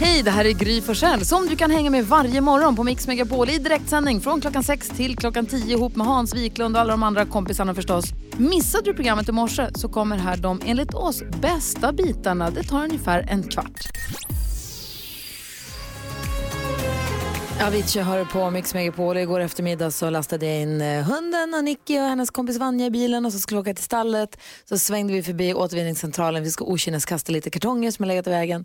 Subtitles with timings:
[0.00, 3.06] Hej, det här är Gry Forssell som du kan hänga med varje morgon på Mix
[3.06, 6.90] Megapol i direktsändning från klockan 6 till klockan 10 ihop med Hans Wiklund och alla
[6.90, 8.04] de andra kompisarna förstås.
[8.36, 12.50] Missade du programmet i morse så kommer här de enligt oss bästa bitarna.
[12.50, 13.90] Det tar ungefär en kvart.
[17.66, 19.16] Avicii hör på Mix Megapol.
[19.16, 22.90] Igår eftermiddag så lastade jag in eh, hunden och Nicky och hennes kompis Vanja i
[22.90, 24.38] bilen och så skulle vi åka till stallet.
[24.68, 26.42] Så svängde vi förbi återvinningscentralen.
[26.42, 28.64] Vi ska okynneskasta lite kartonger som har legat i vägen.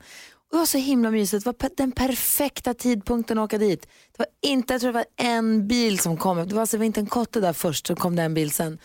[0.52, 1.44] Det var så himla mysigt.
[1.44, 3.82] Det var den perfekta tidpunkten att åka dit.
[3.82, 6.48] Det var inte, jag tror det var en bil som kom.
[6.48, 8.78] Det var alltså inte en kotte där först, så kom det en bil sen.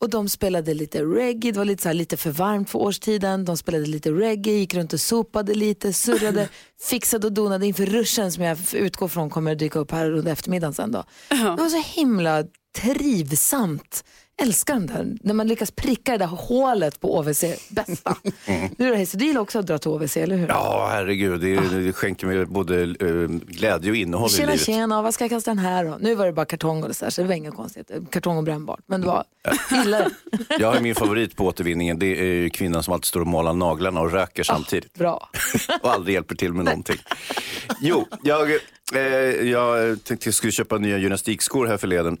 [0.00, 3.44] Och de spelade lite reggae, det var lite, så här, lite för varmt för årstiden.
[3.44, 6.48] De spelade lite reggae, gick runt och sopade lite, surrade,
[6.82, 10.32] fixade och donade inför ruschen som jag utgår från kommer att dyka upp här under
[10.32, 11.04] eftermiddagen sen då.
[11.28, 12.44] Det var så himla
[12.76, 14.04] trivsamt.
[14.42, 18.16] Älskar de där, när man lyckas pricka det där hålet på OVC, bästa.
[18.76, 20.48] Du då Hayes, du gillar också att dra till OVC, eller hur?
[20.48, 21.40] Ja, herregud.
[21.40, 24.66] Det, det skänker mig både eh, glädje och innehåll i Tjena livet.
[24.66, 25.96] tjena, vad ska jag kasta den här då?
[26.00, 28.02] Nu var det bara kartong och så, här, så det var inga konstigheter.
[28.10, 29.24] Kartong och brännbart, men det var,
[29.70, 30.10] gillar det.
[30.58, 31.98] Jag har min favorit på återvinningen.
[31.98, 34.94] Det är kvinnan som alltid står och malar naglarna och röker samtidigt.
[34.94, 35.30] Bra.
[35.82, 36.98] och aldrig hjälper till med någonting.
[37.80, 38.50] Jo, jag,
[38.94, 39.00] eh,
[39.50, 42.18] jag tänkte jag skulle köpa nya gymnastikskor här förleden.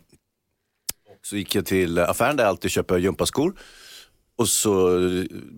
[1.24, 3.54] Så gick jag till affären där jag alltid köper gympaskor.
[4.38, 4.96] Och så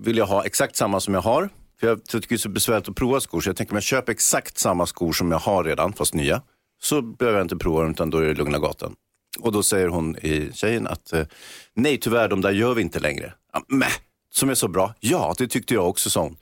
[0.02, 1.48] vill jag ha exakt samma som jag har.
[1.80, 3.40] För jag tycker det är så besvärligt att prova skor.
[3.40, 6.42] Så jag tänker om jag köper exakt samma skor som jag har redan, fast nya.
[6.82, 8.94] Så behöver jag inte prova dem utan då är det lugna gatan.
[9.40, 11.26] Och då säger hon i tjejen att eh,
[11.74, 13.32] nej tyvärr, de där gör vi inte längre.
[13.68, 13.92] Mäh,
[14.32, 14.94] som är så bra.
[15.00, 16.36] Ja, det tyckte jag också, sa hon.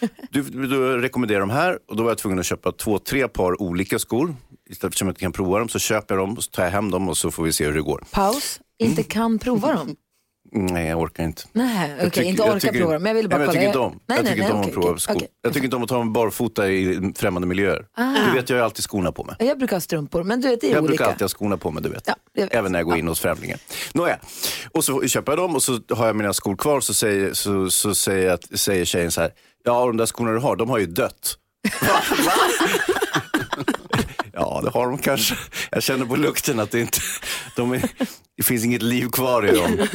[0.30, 3.62] Du, du rekommenderar de här och då var jag tvungen att köpa två, tre par
[3.62, 4.34] olika skor.
[4.70, 6.62] Istället för att jag inte kan prova dem så köper jag dem och så tar
[6.62, 8.04] jag hem dem och så får vi se hur det går.
[8.10, 9.96] Paus, inte kan prova dem.
[10.52, 11.42] Nej, jag orkar inte.
[11.52, 13.02] Nej, okej, Jag tycker- inte jag orka tycker- prova dem.
[13.02, 13.54] Men jag ville bara nej, kolla.
[13.62, 15.14] jag tycker inte om, Nej, jag tycker inte om att prova okej, skor.
[15.16, 15.28] okej.
[15.42, 17.86] Jag tycker inte om att ta mig barfota i främmande miljöer.
[18.26, 19.36] Du vet, jag har alltid skorna på mig.
[19.38, 20.88] Jag brukar ha strumpor, men du vet, det är Jag olika.
[20.88, 22.02] brukar alltid ha skorna på mig, du vet.
[22.06, 22.54] Ja, jag vet.
[22.54, 23.58] Även när jag går in hos främlingar.
[23.94, 24.18] Nåja,
[24.72, 27.70] och så köper jag dem och så har jag mina skor kvar så säger, så,
[27.70, 29.30] så säger, jag, säger tjejen så här,
[29.64, 31.36] ja de där skorna du har, de har ju dött.
[34.60, 35.34] Ja, det har de kanske.
[35.70, 36.98] Jag känner på lukten att det inte,
[37.56, 37.82] de är,
[38.36, 39.86] det finns inget liv kvar i dem.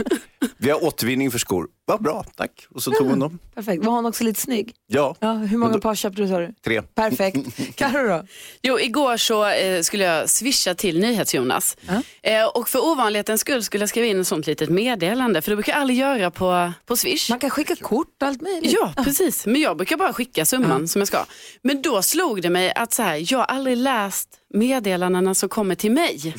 [0.58, 1.68] Vi har återvinning för skor.
[1.86, 2.68] Vad bra, tack.
[2.70, 3.40] Och så tog hon dem.
[3.56, 3.86] Perfekt.
[3.86, 4.74] Var hon också lite snygg?
[4.88, 6.54] Ja, Ja, hur många par köpte du sa du?
[6.66, 6.82] tre.
[6.82, 7.38] Perfekt.
[7.76, 8.26] Carro då?
[8.62, 11.78] Jo, igår så eh, skulle jag swisha till NyhetsJonas.
[12.24, 15.42] Eh, och för ovanlighetens skull skulle jag skriva in ett sånt litet meddelande.
[15.42, 17.30] För det brukar jag aldrig göra på, på Swish.
[17.30, 18.72] Man kan skicka kort och allt möjligt.
[18.82, 19.46] Ja, precis.
[19.46, 21.26] Men jag brukar bara skicka summan som jag ska.
[21.62, 25.76] Men då slog det mig att så här, jag har aldrig läst meddelandena som kommer
[25.76, 26.36] till mig.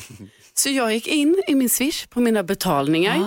[0.53, 3.17] Så jag gick in i min Swish på mina betalningar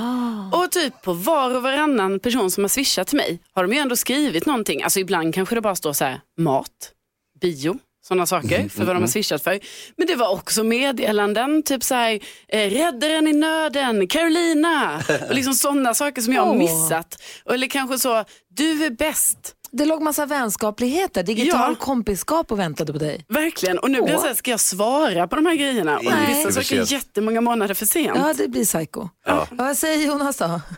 [0.52, 3.78] och typ på var och varannan person som har swishat till mig har de ju
[3.78, 4.82] ändå skrivit någonting.
[4.82, 6.92] Alltså ibland kanske det bara står så här mat,
[7.40, 9.60] bio, sådana saker för vad de har swishat för.
[9.96, 15.54] Men det var också meddelanden, typ så här, eh, räddaren i nöden, Carolina, och liksom
[15.54, 17.22] sådana saker som jag har missat.
[17.50, 19.54] Eller kanske så, du är bäst.
[19.72, 21.84] Det låg massa vänskapligheter, digital Ja.
[21.84, 23.24] kompiskap och väntade på dig.
[23.28, 23.78] Verkligen.
[23.78, 25.98] Och nu blir det så här, ska jag svara på de här grejerna?
[25.98, 26.34] Och Nej.
[26.44, 28.16] vissa saker är jättemånga månader för sent.
[28.18, 29.08] Ja, det blir psycho.
[29.26, 29.48] Ja.
[29.50, 30.60] Vad säger Jonas då?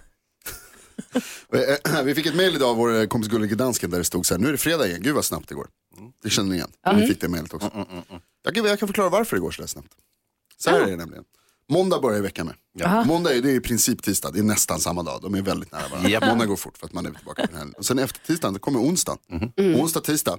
[1.95, 4.35] Eh, Vi fick ett mejl idag av vår kompis Gullige Dansken där det stod så
[4.35, 5.67] här, nu är det fredag igen, gud vad snabbt det går.
[6.23, 6.71] Det känner ni igen,
[7.01, 7.71] vi fick det mejlet också.
[8.45, 9.89] Jag, kan, jag kan förklara varför det går så där snabbt.
[10.57, 11.25] Så här är det nämligen.
[11.69, 13.07] Måndag börjar veckan med.
[13.07, 15.19] Måndag är, det är i princip tisdag, det är nästan samma dag.
[15.23, 16.11] De är väldigt nära varandra.
[16.11, 16.27] Japp.
[16.27, 17.75] Måndag går fort för att man är tillbaka på helgen.
[17.79, 19.19] Och sen efter tisdagen, då kommer onsdagen.
[19.57, 20.39] Onsdag, tisdag.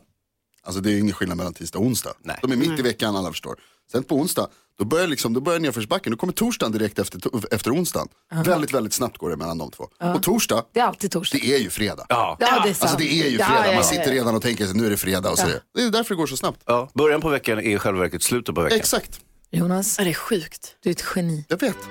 [0.66, 2.14] Alltså det är ingen skillnad mellan tisdag och onsdag.
[2.24, 2.40] Nej.
[2.42, 3.56] De är mitt i veckan, alla förstår.
[3.92, 4.48] Sen på onsdag,
[4.78, 6.12] då börjar, liksom, då börjar nedförsbacken.
[6.12, 7.22] Då kommer torsdagen direkt efter,
[7.54, 8.08] efter onsdagen.
[8.46, 9.88] Väldigt, väldigt snabbt går det mellan de två.
[10.16, 11.38] Och torsdag, Det är alltid torsdag.
[11.42, 12.06] det är ju fredag.
[12.10, 12.38] Ja.
[12.40, 12.82] Ja, det är sant.
[12.82, 14.14] Alltså det är ju Ja, fredag, ja, ja, man sitter ja.
[14.14, 15.62] redan och tänker sig nu är det fredag och så det.
[15.76, 16.62] Det är därför det går så snabbt.
[16.66, 18.78] Ja, början på veckan är i själva verket slutet på veckan.
[18.80, 19.20] Exakt,
[19.58, 20.76] Jonas, Ja, det är sjukt.
[20.84, 21.46] du är ett geni.
[21.50, 21.78] jag vet.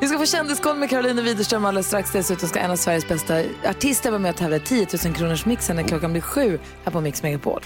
[0.00, 2.12] Vi ska få kändiskoll med Caroline Widerström alldeles strax.
[2.12, 5.46] Dessutom ska en av Sveriges bästa artister vara med och tävla i 10 000 kronors
[5.46, 7.62] mixen när klockan blir sju här på Mix Megapol.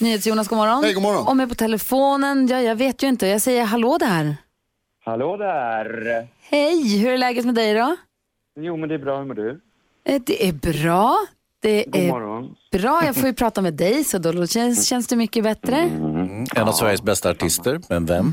[0.00, 0.84] NyhetsJonas, god morgon.
[0.84, 1.26] Hej, god morgon.
[1.26, 3.26] Och med på telefonen, ja, jag vet ju inte.
[3.26, 4.36] Jag säger hallå där.
[5.04, 6.28] Hallå där!
[6.40, 7.96] Hej, hur är läget med dig då?
[8.60, 9.18] Jo, men det är bra.
[9.18, 9.60] Hur mår du?
[10.04, 11.16] Eh, Det är bra.
[11.66, 12.54] Det God är morgon.
[12.72, 13.02] bra.
[13.04, 15.76] Jag får ju prata med dig så då känns, känns det mycket bättre.
[16.56, 18.26] En av Sveriges bästa artister, men vem?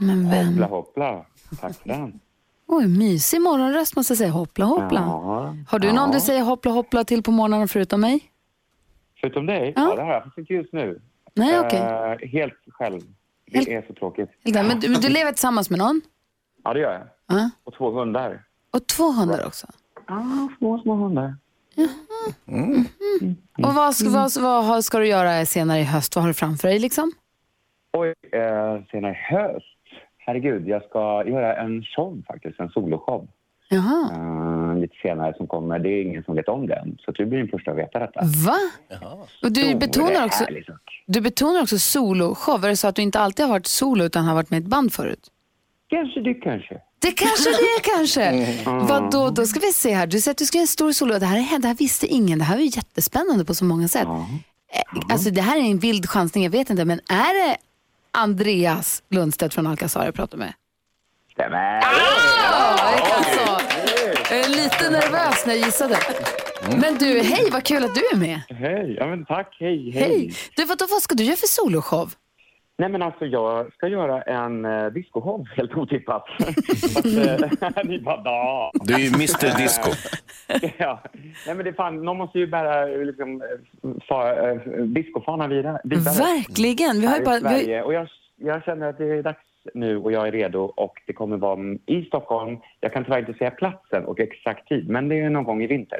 [0.00, 0.48] Men vem?
[0.48, 1.24] Hoppla, hoppla.
[1.60, 2.20] Tack för den.
[2.66, 4.30] Oj, mysig morgonröst måste jag säga.
[4.30, 5.00] Hoppla hoppla.
[5.00, 5.56] Ja.
[5.68, 8.20] Har du någon du säger hoppla hoppla till på morgonen förutom mig?
[9.20, 9.72] Förutom dig?
[9.76, 9.88] Ja.
[9.90, 10.30] Ja, det har jag.
[10.36, 11.00] Inte just nu.
[11.34, 11.78] Nej, okej.
[11.80, 13.00] Eh, helt själv.
[13.50, 14.30] Det Helt- är så tråkigt.
[14.44, 16.00] Men du, men du lever tillsammans med någon?
[16.64, 17.38] Ja, det gör jag.
[17.38, 17.50] Ja.
[17.64, 18.42] Och två hundar.
[18.70, 19.66] Och två hundar också?
[20.06, 21.34] Ja, små, små hundar.
[22.48, 22.84] Mm.
[23.62, 24.10] Och vad, ska-
[24.40, 26.16] vad, vad ska du göra senare i höst?
[26.16, 27.12] Vad har du framför dig liksom?
[27.92, 29.66] Oj, eh, senare i höst.
[30.18, 33.28] Herregud, jag ska göra en show faktiskt, en soloshow.
[33.68, 34.10] Jaha.
[34.12, 35.78] Eh, lite senare som kommer.
[35.78, 38.20] Det är ingen som vet om den, så du blir den första att veta detta.
[38.46, 38.56] Va?
[39.42, 40.44] Och du betonar, också,
[41.06, 42.64] du betonar också soloshow.
[42.64, 44.66] Är det så att du inte alltid har varit solo utan har varit med ett
[44.68, 45.30] band förut?
[45.88, 46.80] Kanske det kanske.
[47.04, 48.46] Det kanske det är kanske.
[48.64, 50.06] Vad då, då ska vi se här.
[50.06, 51.18] Du säger att du ska göra en stor solo.
[51.18, 52.38] Det här, är, det här visste ingen.
[52.38, 54.06] Det här är ju jättespännande på så många sätt.
[54.06, 56.84] Eh, Alltså, det här är en vild chansning, jag vet inte.
[56.84, 57.56] Men är det
[58.10, 60.52] Andreas Lundstedt från Alcazar jag pratar med?
[61.32, 61.78] Stämmer.
[61.80, 63.40] Alltså,
[64.30, 65.98] jag är lite nervös när jag gissade.
[66.80, 68.40] Men du, hej, vad kul att du är med.
[68.48, 70.02] Hej, ja men tack, hej, hej.
[70.02, 70.34] Hej.
[70.56, 72.10] Du, vad, vad ska du göra för soloshow?
[72.76, 76.24] Nej men alltså jag ska göra en uh, discoshow, helt otippat.
[76.40, 78.70] Eh, Ni bara da.
[78.74, 79.90] Du är ju Mr Disco.
[80.78, 81.02] ja.
[81.46, 85.80] Nej men det är fan, någon måste ju bära liksom, eh, fa, eh, discofanan vidare.
[85.84, 87.00] Verkligen.
[87.00, 87.82] Vi har ju bara, vi, Sverige.
[87.82, 89.40] Och jag, jag känner att det är dags
[89.74, 92.58] nu och jag är redo och det kommer vara i Stockholm.
[92.80, 95.66] Jag kan tyvärr inte säga platsen och exakt tid, men det är någon gång i
[95.66, 95.98] vinter.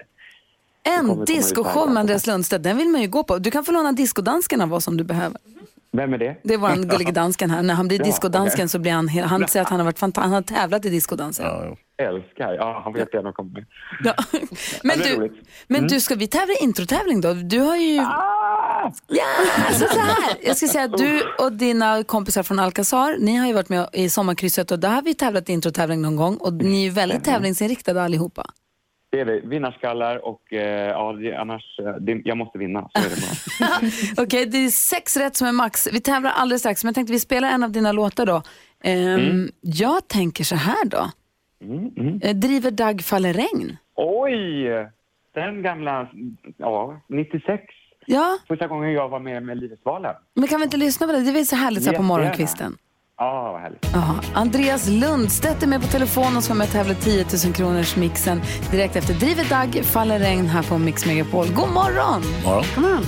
[0.83, 3.39] en discoshow med Andreas Lundstedt, den vill man ju gå på.
[3.39, 5.39] Du kan få låna discodansken av oss om du behöver.
[5.97, 6.37] Vem är det?
[6.43, 7.63] Det är vår gullige dansken här.
[7.63, 8.69] När han blir Ja, discodansken okej.
[8.69, 11.47] så blir han, han säger att han har, varit fanta- han har tävlat i discodansen.
[11.47, 11.77] Ja.
[11.99, 12.53] Älskar.
[12.55, 13.65] Ja, han vet gärna komma med.
[14.05, 14.15] Ja.
[14.83, 15.33] Men, är du, roligt.
[15.33, 15.45] Mm.
[15.67, 17.33] men du, ska vi tävla i introtävling då?
[17.35, 17.99] Du har ju...
[18.01, 18.93] Ah!
[19.09, 19.25] Ja,
[19.69, 20.37] alltså så här.
[20.43, 23.89] Jag ska säga att du och dina kompisar från Alcazar, ni har ju varit med
[23.93, 26.91] i sommarkrysset och där har vi tävlat i introtävling någon gång och ni är ju
[26.91, 28.47] väldigt tävlingsinriktade allihopa.
[29.15, 29.41] Det är vi.
[29.45, 32.89] Vinnarskallar och eh, ja, det, annars, eh, det, jag måste vinna.
[32.95, 34.23] Så är det bara.
[34.25, 35.89] Okej, det är sex rätt som är max.
[35.93, 38.43] Vi tävlar alldeles strax, men jag tänkte vi spelar en av dina låtar då.
[38.85, 41.11] Ehm, Jag tänker så här då.
[42.23, 43.77] Eh, Driver Dag faller regn?
[43.97, 44.69] Oj!
[45.35, 46.09] Den gamla,
[46.57, 47.63] ja, 96.
[48.07, 50.15] Ja, Första gången jag var med med Livsvalen.
[50.35, 51.21] men kan vi inte lyssna på det?
[51.33, 52.77] Det är så härligt så här på morgonkvisten.
[53.17, 53.87] Ja, vad härligt.
[53.93, 57.97] Ja, Andreas Lundstedt är med på telefon och ska med och tävla 10 000 kronors
[57.97, 61.47] mixen direkt efter Driver Dag faller regn här på Mix Megapol.
[61.47, 62.23] God morgon!
[62.45, 63.05] Morgon.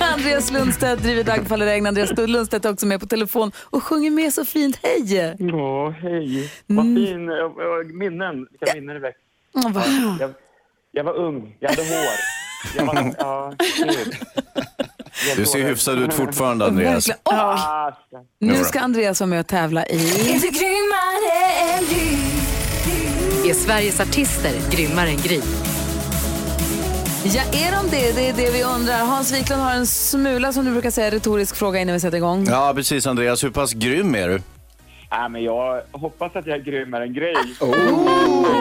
[0.14, 1.86] Andreas Lundstedt driver Dag faller regn.
[1.86, 4.78] Andreas Lundstedt är också med på telefon och sjunger med så fint.
[4.82, 5.14] Hej!
[5.38, 6.50] Ja, hej.
[6.66, 8.46] Vad fin, eh, eh, minnen.
[8.50, 9.84] Vilka minnen det vad-
[10.20, 10.30] Jag,
[10.92, 12.37] jag var ung, jag hade hår.
[13.18, 13.52] Ja.
[15.36, 17.08] Du ser hyfsad ut fortfarande Andreas.
[17.08, 17.34] Och
[18.40, 19.96] nu ska Andreas vara med och tävla i...
[23.50, 25.40] Är Sveriges artister grymmare än Gry?
[27.24, 28.12] Ja, är de det?
[28.16, 28.98] Det är det vi undrar.
[28.98, 32.46] Hans Wiklund har en smula, som du brukar säga, retorisk fråga innan vi sätter igång.
[32.48, 33.44] Ja, precis Andreas.
[33.44, 34.40] Hur pass grym är du?
[35.10, 37.34] Nej, men jag hoppas att jag är grymmare än Gry.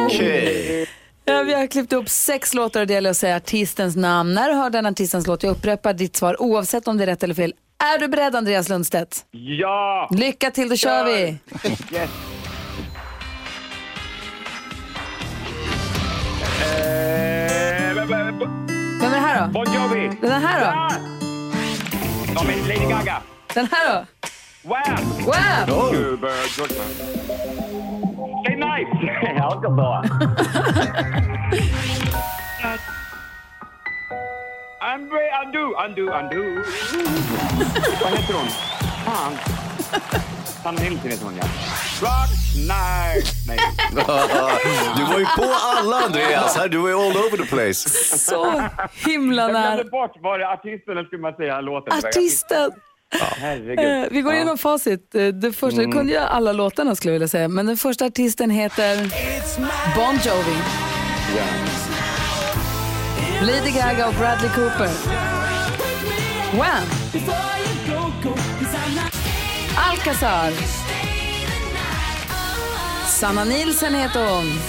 [0.06, 0.88] Okej.
[1.30, 4.34] Ja, vi har klippt upp sex låtar och det gäller att säga artistens namn.
[4.34, 7.24] När du hör den artistens låt, jag upprepar ditt svar oavsett om det är rätt
[7.24, 7.54] eller fel.
[7.96, 9.26] Är du beredd Andreas Lundstedt?
[9.32, 10.10] Ja!
[10.12, 11.38] Lycka till, då kör vi!
[11.94, 12.10] Yes.
[16.62, 19.52] Eh, Vem är det här då?
[19.54, 20.12] Bon Jovi!
[20.22, 20.66] Den här då?
[22.36, 22.44] Ja!
[22.48, 23.22] Men Lady Gaga!
[23.54, 24.06] Den här då?
[24.70, 25.06] Wham!
[25.92, 26.38] Goodman.
[28.46, 28.90] Say nice!
[29.38, 30.04] Ja, det bra.
[34.82, 36.62] Andre, undo, undo, undo.
[38.04, 38.48] Vad heter hon?
[39.06, 39.34] Fan.
[40.64, 41.44] Sanna Nilsson heter hon, ja.
[42.02, 43.34] Rock, night.
[43.48, 43.60] Nej.
[44.98, 45.44] Du var ju på
[45.78, 46.60] alla Andreas.
[46.72, 47.90] Du var ju all over the place.
[48.18, 48.64] Så
[49.06, 49.84] himla Jag glömde nära.
[49.84, 51.94] bort, var det artisten eller skulle man säga låten?
[51.98, 52.72] Artisten.
[53.12, 54.04] Herregud.
[54.04, 55.16] Eh, vi går igenom facit.
[55.16, 58.06] Eh, Det första, Du kunde ju alla låtarna skulle jag vilja säga, men den första
[58.06, 58.96] artisten heter
[59.96, 60.58] Bon Jovi.
[61.38, 61.44] Ja.
[63.42, 64.90] Lady Gaga och Bradley Cooper.
[66.58, 66.84] Wham!
[69.76, 70.52] Alcazar.
[73.08, 74.60] Sanna Nilsen heter hon.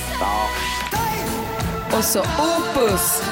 [1.99, 3.23] Och så Opus.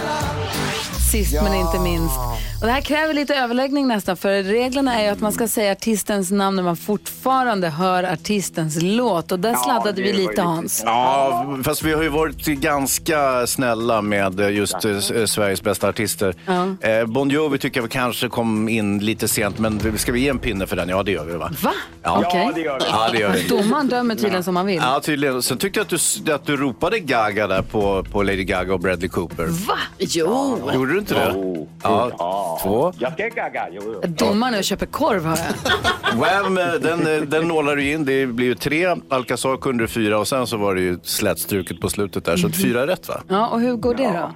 [1.12, 2.16] Sist men inte minst.
[2.60, 5.72] Och det här kräver lite överläggning nästan för reglerna är ju att man ska säga
[5.72, 9.32] artistens namn när man fortfarande hör artistens låt.
[9.32, 10.82] Och där sladdade det vi lite Hans.
[10.86, 15.62] Ja, fast vi har ju varit ganska snälla med eh, just eh, S- eh, Sveriges
[15.62, 16.34] bästa artister.
[16.80, 20.38] Eh, Bon Jovi tycker jag kanske kom in lite sent, men ska vi ge en
[20.38, 20.88] pinne för den?
[20.88, 21.50] Ja, det gör vi va?
[21.62, 21.72] Va?
[22.02, 22.22] Ja.
[22.32, 22.84] Ja, det gör vi.
[22.90, 23.42] Ja, det gör vi.
[23.48, 24.76] Domaren dömer tydligen som han vill.
[24.82, 25.42] Ja, tydligen.
[25.42, 28.80] Sen tyckte jag att du, att du ropade Gaga där på, på Lady Gaga och
[28.80, 29.46] Bradley Cooper.
[29.46, 29.78] Va?
[29.98, 31.66] Jo, Gjorde du inte det?
[31.82, 32.58] Ja, ja.
[32.62, 32.92] två.
[32.98, 33.66] Jag ska gagga.
[33.72, 34.00] Jo, jo.
[34.08, 36.18] Domaren är och köper korv hör jag.
[36.20, 38.04] Wham, eh, den, eh, den nålar du in.
[38.04, 38.94] Det blir ju tre.
[39.10, 42.36] Alcazar kunde du fyra och sen så var det ju slätstruket på slutet där.
[42.36, 43.20] Så att fyra rätt va?
[43.28, 44.30] Ja, och hur går det då?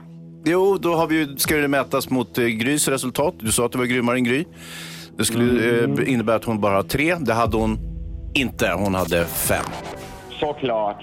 [0.44, 3.34] Jo, då har vi, ju- ska det mätas mot eh, Grys resultat.
[3.38, 4.44] Du sa att du var grymmare än Gry.
[5.18, 7.14] Det skulle eh, innebära att hon bara har tre.
[7.20, 7.78] Det hade hon
[8.34, 8.72] inte.
[8.72, 9.64] Hon hade fem.
[10.40, 11.02] Såklart.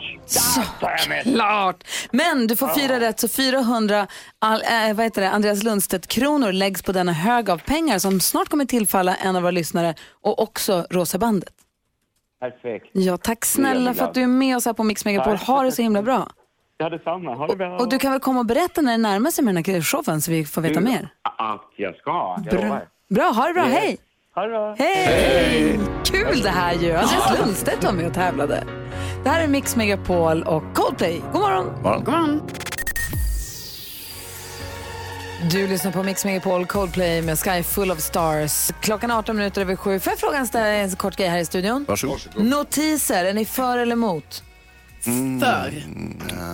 [1.23, 1.83] Klart!
[2.11, 4.07] Men du får fyra rätt, så 400
[4.39, 8.49] all, äh, vad heter det, Andreas Lundstedt-kronor läggs på denna hög av pengar som snart
[8.49, 11.53] kommer tillfalla en av våra lyssnare och också Rosa bandet.
[12.39, 12.85] Perfekt.
[12.91, 15.35] Ja, tack snälla för att du är med oss här på Mix Megapol.
[15.35, 16.29] Ha det så himla bra.
[16.77, 17.35] Ja, detsamma.
[17.35, 17.77] Ha det bra.
[17.77, 20.21] Och du kan väl komma och berätta när det närmar sig med den här showen
[20.21, 21.09] så vi får veta mer.
[21.21, 22.37] Att jag ska.
[22.45, 23.97] Jag Bra, bra ha det bra, hej!
[24.35, 24.75] Ha det bra.
[24.79, 25.79] Hej!
[26.05, 26.93] Kul det här ju.
[26.93, 28.63] Andreas Lundstedt var med och tävlade.
[29.27, 31.21] Det här är Mix Megapol och Coldplay.
[31.33, 31.65] God morgon!
[31.83, 32.41] God morgon.
[35.51, 38.71] Du lyssnar på Mix Megapol Coldplay med Sky Full of Stars.
[38.81, 39.99] Klockan är 18 minuter över sju.
[39.99, 41.85] Får jag fråga en, kort grej här i studion?
[41.87, 42.19] Varsågod.
[42.35, 44.43] Notiser, är ni för eller emot?
[45.39, 45.83] För.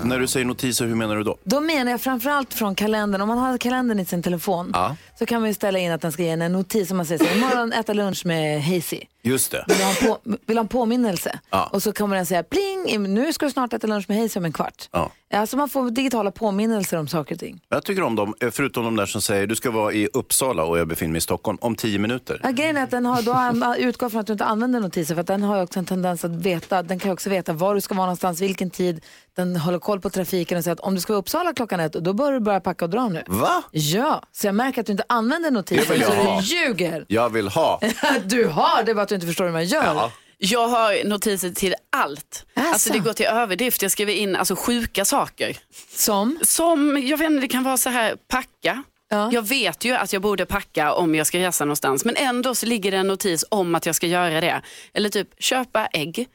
[0.03, 1.37] När du säger notiser, hur menar du då?
[1.43, 3.21] Då menar jag framförallt från kalendern.
[3.21, 4.95] Om man har kalendern i sin telefon Ja.
[5.23, 6.87] Så kan man ju ställa in att den ska ge en notis.
[6.87, 9.01] Som man säger så här, imorgon äta lunch med Hazy.
[9.21, 9.65] Just det.
[9.67, 11.39] Vill ha en, på, vill ha en påminnelse?
[11.49, 11.69] Ja.
[11.73, 14.45] Och så kommer den säga pling, nu ska du snart äta lunch med Hazy om
[14.45, 14.89] en kvart.
[14.91, 15.11] Ja.
[15.33, 17.61] Alltså man får digitala påminnelser om saker och ting.
[17.69, 20.63] Jag tycker om dem, eh, förutom de där som säger du ska vara i Uppsala
[20.63, 22.39] och jag befinner mig i Stockholm om tio minuter.
[22.43, 25.21] Ja, grejen är att den har, då utgått från att du inte använder notiser för
[25.21, 27.95] att den har också en tendens att veta, den kan också veta var du ska
[27.95, 29.03] vara någonstans, vilken tid,
[29.35, 31.79] den håller koll på trafiken och säger att om du ska vara i Uppsala klockan
[31.79, 33.23] ett, då bör du börja packa och dra nu.
[33.27, 33.63] Va?
[33.71, 36.41] Ja, så jag märker att du inte använder notiser så ha.
[36.41, 37.05] du ljuger.
[37.07, 37.81] Jag vill ha.
[38.25, 39.83] Du har, det är bara att du inte förstår hur man gör.
[39.83, 40.11] Ja.
[40.37, 42.45] Jag har notiser till allt.
[42.53, 42.67] Asså.
[42.67, 43.81] Alltså det går till överdrift.
[43.81, 45.57] Jag skriver in alltså, sjuka saker.
[45.95, 46.39] Som?
[46.41, 48.83] Som, jag vet inte, det kan vara så här, packa.
[49.09, 49.29] Ja.
[49.31, 52.05] Jag vet ju att jag borde packa om jag ska resa någonstans.
[52.05, 54.61] Men ändå så ligger det en notis om att jag ska göra det.
[54.93, 56.27] Eller typ köpa ägg.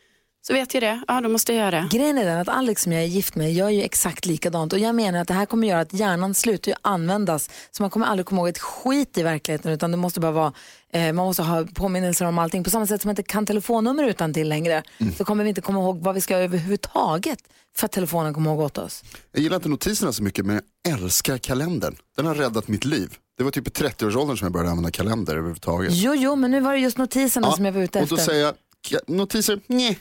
[0.49, 1.01] Så vet jag det.
[1.09, 1.89] Ja, då måste jag göra det.
[1.91, 4.79] Grejen är den att Alex som jag är gift med gör ju exakt likadant och
[4.79, 8.07] jag menar att det här kommer göra att hjärnan slutar ju användas så man kommer
[8.07, 10.53] aldrig komma ihåg ett skit i verkligheten utan det måste bara vara,
[10.93, 12.65] eh, man måste ha påminnelser om allting.
[12.65, 14.83] På samma sätt som man inte kan telefonnummer utan till längre
[15.19, 17.39] så kommer vi inte komma ihåg vad vi ska göra överhuvudtaget
[17.77, 19.03] för att telefonen kommer ihåg åt oss.
[19.33, 21.97] Jag gillar inte notiserna så mycket men jag älskar kalendern.
[22.17, 23.15] Den har räddat mitt liv.
[23.39, 25.93] Det var typ i 30-årsåldern som jag började använda kalender överhuvudtaget.
[25.95, 28.17] Jo, jo, men nu var det just notiserna som jag var ute och efter.
[28.17, 28.55] då säger jag,
[28.89, 29.99] "Ka- notiser, nej,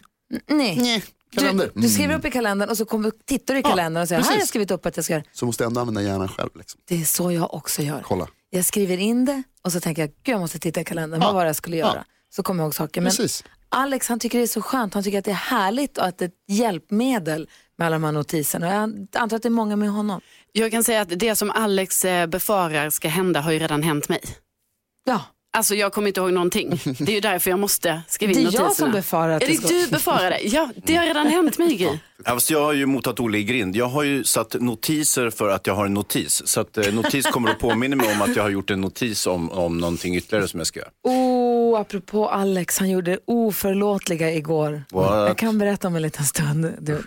[0.48, 0.78] Nej.
[0.78, 1.04] nej,
[1.36, 1.72] kalender.
[1.76, 4.22] Du, du skriver upp i kalendern och så kommer, tittar du i kalendern och säger,
[4.22, 5.24] här har jag skrivit upp att jag ska göra.
[5.32, 6.50] Så måste jag ändå använda hjärnan själv.
[6.56, 6.82] Liksom.
[6.88, 8.02] Det är så jag också gör.
[8.06, 8.28] Kolla.
[8.50, 11.34] Jag skriver in det och så tänker jag, gud jag måste titta i kalendern, vad
[11.34, 12.06] var det jag skulle göra?
[12.30, 13.02] Så kommer jag ihåg saker.
[13.02, 13.44] Men Precis.
[13.70, 16.18] Alex han tycker det är så skönt, han tycker att det är härligt och att
[16.18, 18.74] det är ett hjälpmedel med alla de här notiserna.
[18.74, 20.22] Jag antar att det är många med honom.
[20.52, 24.10] Jag kan säga att det som Alex eh, befarar ska hända har ju redan hänt
[24.10, 24.22] mig.
[25.06, 25.22] Ja,
[25.58, 26.70] Alltså jag kommer inte ihåg någonting.
[27.00, 28.86] Det är ju därför jag måste skriva det in är jag notiserna.
[28.88, 29.68] som befarar att Är det det ska...
[29.68, 30.40] du befarar det?
[30.44, 31.86] Ja, det har redan hänt mig Gry.
[32.26, 33.76] Ja, fast jag har ju motat Olle i grind.
[33.76, 36.48] Jag har ju satt notiser för att jag har en notis.
[36.48, 39.28] Så att eh, notis kommer att påminna mig om att jag har gjort en notis
[39.28, 40.90] om, om någonting ytterligare som jag ska göra.
[41.04, 44.84] Oh, apropå Alex, han gjorde det oförlåtliga igår.
[44.92, 45.28] What?
[45.28, 46.74] Jag kan berätta om en liten stund.
[46.82, 47.04] Du,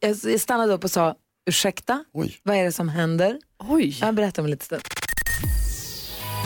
[0.00, 1.14] jag jag stannade upp och sa,
[1.48, 2.38] ursäkta, Oj.
[2.42, 3.38] vad är det som händer?
[3.68, 3.96] Oj.
[4.00, 4.82] Jag berättar om en liten stund.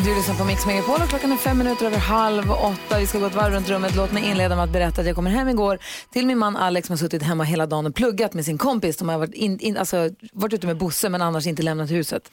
[0.04, 2.98] Du lyssnar på Mix Megapol och klockan är fem minuter över halv åtta.
[2.98, 3.94] Vi ska gå ett varv runt rummet.
[3.96, 5.78] Låt mig inleda med att berätta att jag kommer hem igår
[6.10, 8.96] till min man Alex som har suttit hemma hela dagen och pluggat med sin kompis.
[8.96, 12.30] De har varit, in, in, alltså, varit ute med Bosse men annars inte lämnat huset.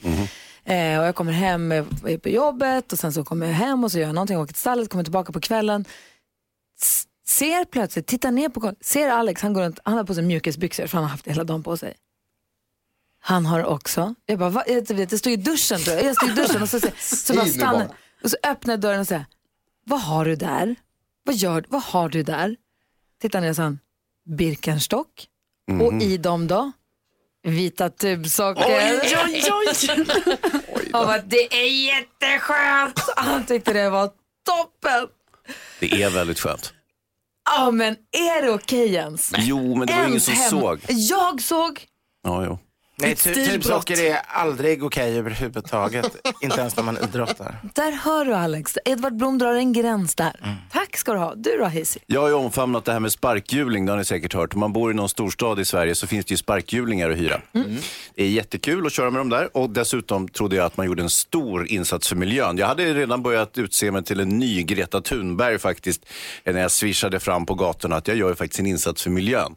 [0.64, 3.84] Eh, och jag kommer hem, eh, är på jobbet och sen så kommer jag hem
[3.84, 5.84] och så gör jag någonting, åker till stallet, kommer tillbaka på kvällen.
[6.82, 10.22] S- ser plötsligt, tittar ner på ser Alex, han går runt, han har på sig
[10.24, 11.94] mjukisbyxor för han har haft det hela dagen på sig.
[13.22, 14.64] Han har också, jag bara, va?
[14.66, 16.88] jag vet, det står i duschen tror jag, jag står i duschen och så, så,
[17.16, 17.88] så bara bara.
[18.22, 19.26] och så öppnar jag dörren och säger,
[19.84, 20.76] vad har du där?
[21.24, 22.56] Vad gör vad har du där?
[23.20, 23.76] Tittar ner och sa
[24.36, 25.26] Birkenstock
[25.80, 26.72] och i dem då?
[27.42, 28.64] Vita tubsockor.
[28.66, 30.06] Oj, oj, oj.
[30.92, 33.00] Han bara, det är jätteskönt.
[33.16, 34.06] Han tyckte det var
[34.46, 35.08] toppen.
[35.80, 36.72] Det är väldigt skönt.
[37.56, 39.32] Ja men är det okej ens?
[39.38, 40.80] Jo, men det var ingen Ens som hem- såg.
[40.88, 41.86] Jag såg.
[42.22, 42.58] Ja, jo.
[43.00, 46.16] Nej, tu- tubsocker är aldrig okej överhuvudtaget.
[46.42, 47.54] inte ens när man idrottar.
[47.74, 48.78] Där hör du Alex.
[48.84, 50.58] Edvard Blom drar en gräns där.
[50.72, 51.34] Tack ska du ha.
[51.34, 51.98] Du då Hayes?
[52.06, 54.54] Jag har ju omfamnat det här med sparkhjuling, det har ni säkert hört.
[54.54, 57.40] Om man bor i någon storstad i Sverige så finns det ju sparkhjulingar att hyra.
[58.14, 61.02] Det är jättekul att köra med dem där och dessutom trodde jag att man gjorde
[61.02, 62.58] en stor insats för miljön.
[62.58, 66.06] Jag hade redan börjat utse mig till en ny Greta Thunberg faktiskt
[66.44, 69.56] när jag swishade fram på gatorna att jag gör ju faktiskt en insats för miljön.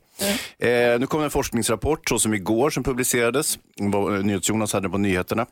[0.59, 3.59] Eh, nu kom en forskningsrapport så som igår som publicerades, avslöjades.
[3.79, 5.45] Eh, NyhetsJonas hade på nyheterna.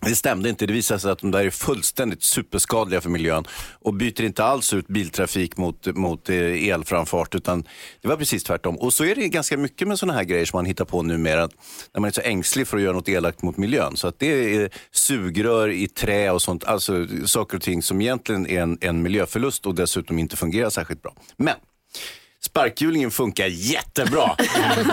[0.00, 0.66] Det stämde inte.
[0.66, 3.44] Det visade sig att de där är fullständigt superskadliga för miljön
[3.82, 7.64] och byter inte alls ut biltrafik mot, mot eh, elframfart utan
[8.02, 8.76] det var precis tvärtom.
[8.76, 11.48] Och så är det ganska mycket med sådana här grejer som man hittar på numera
[11.94, 13.96] när man är så ängslig för att göra något elakt mot miljön.
[13.96, 18.46] Så att det är sugrör i trä och sånt, alltså saker och ting som egentligen
[18.46, 21.14] är en, en miljöförlust och dessutom inte fungerar särskilt bra.
[21.36, 21.54] Men
[22.40, 24.36] Sparkhjulingen funkar jättebra.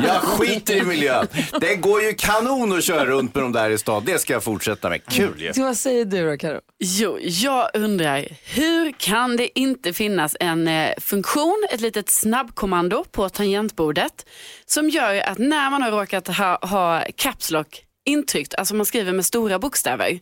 [0.04, 1.28] Jag skiter i miljön.
[1.62, 4.04] Det går ju kanon att köra runt med de där i stan.
[4.06, 5.06] Det ska jag fortsätta med.
[5.06, 5.54] Kul ju.
[5.54, 6.60] Så vad säger du då Karo?
[6.80, 13.30] Jo, jag undrar, hur kan det inte finnas en eh, funktion, ett litet snabbkommando på
[13.30, 14.26] tangentbordet
[14.66, 19.12] som gör att när man har råkat ha, ha caps lock intryckt, alltså man skriver
[19.14, 20.20] med stora bokstäver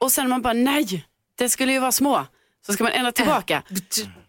[0.00, 1.04] och sen man bara nej,
[1.38, 2.26] det skulle ju vara små,
[2.66, 3.62] så ska man ändra tillbaka.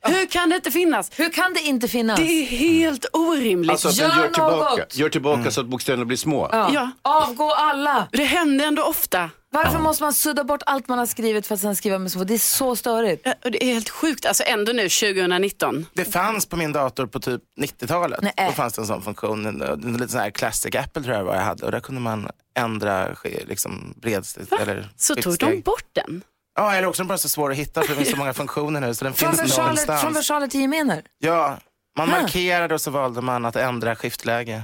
[0.02, 1.12] Hur kan det inte finnas?
[1.16, 2.20] Hur kan det inte finnas?
[2.20, 3.72] Det är helt orimligt.
[3.72, 4.96] Alltså att Gör gör tillbaka, något.
[4.98, 6.50] gör tillbaka så att bokstäverna blir små.
[6.52, 6.70] Ja.
[6.74, 6.92] Ja.
[7.02, 8.08] Avgå alla!
[8.12, 9.30] Det händer ändå ofta.
[9.50, 12.24] Varför måste man sudda bort allt man har skrivit för att sen skriva med små?
[12.24, 13.22] Det är så störigt.
[13.26, 15.86] Ja, och Det är helt sjukt, alltså ändå nu 2019.
[15.94, 18.20] Det fanns på min dator på typ 90-talet.
[18.22, 18.34] Nej.
[18.38, 19.46] Då fanns det en sån funktion.
[19.46, 21.66] En, en liten sån här classic Apple tror jag vad jag hade.
[21.66, 23.16] Och där kunde man ändra
[23.48, 24.46] liksom, bredsteg.
[24.62, 26.22] Eller Så tog de bort den.
[26.58, 28.82] Ja, eller också den bara så svår att hitta för det finns så många funktioner
[28.82, 28.94] nu.
[28.94, 30.02] Så den Från finns versaler, någonstans.
[30.02, 31.04] från versaler till gemener.
[31.18, 31.58] Ja,
[31.98, 32.22] man Huh.
[32.22, 34.64] markerade och så valde man att ändra skiftläge.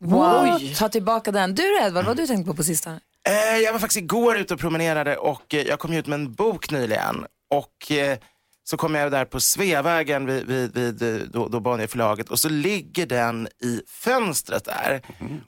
[0.00, 0.58] Wow.
[0.78, 1.54] Ta tillbaka den.
[1.54, 3.00] Du då, Edvard, vad har du tänkt på på sistone?
[3.28, 6.14] Eh, jag var faktiskt igår ute och promenerade och eh, jag kom ju ut med
[6.20, 7.26] en bok nyligen.
[7.54, 8.18] Och eh,
[8.64, 12.48] så kom jag där på Sveavägen vid, vid, vid eh, då, då Bonnierförlaget och så
[12.48, 15.02] ligger den i fönstret där.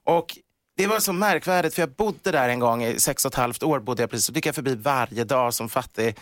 [0.04, 0.26] Och
[0.78, 3.62] det var så märkvärdigt för jag bodde där en gång i sex och ett halvt
[3.62, 6.16] år bodde jag precis Så gick jag förbi varje dag som fattig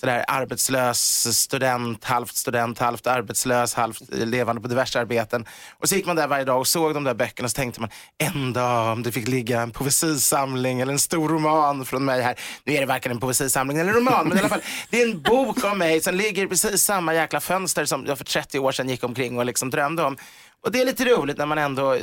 [0.00, 5.46] sådär arbetslös student, halvt student, halvt arbetslös, halvt levande på diverse arbeten.
[5.78, 7.80] Och så gick man där varje dag och såg de där böckerna och så tänkte
[7.80, 12.22] man en dag om det fick ligga en poesisamling eller en stor roman från mig
[12.22, 12.38] här.
[12.64, 15.08] Nu är det varken en poesisamling eller en roman men i alla fall det är
[15.08, 18.58] en bok om mig som ligger i precis samma jäkla fönster som jag för 30
[18.58, 20.16] år sedan gick omkring och liksom drömde om.
[20.64, 21.96] Och det är lite roligt när man ändå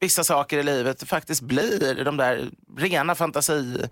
[0.00, 3.82] vissa saker i livet faktiskt blir de där rena fantasi